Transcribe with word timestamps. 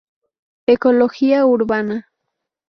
Ecología 0.65 1.45
Urbana. 1.45 2.09